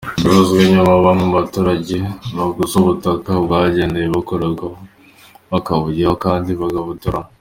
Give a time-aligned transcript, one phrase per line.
[0.23, 1.97] Bivuzwe nyuma y’aho bamwe mu baturage
[2.37, 4.77] baguze ubutaka bwagenewe kororerwaho
[5.51, 7.29] bakabuhingaho abandi bagaturamo.